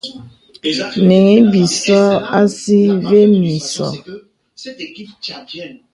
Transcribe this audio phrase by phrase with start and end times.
[1.07, 1.99] Nīŋhi bīsò
[2.39, 3.87] àsí və̀ mì ìsō.